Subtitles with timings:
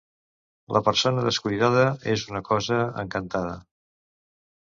[0.77, 3.53] La persona descuidada és una cosa encantada.